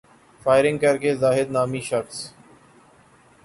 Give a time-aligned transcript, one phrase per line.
[0.41, 2.25] firing کر کے زاہد نامی شخص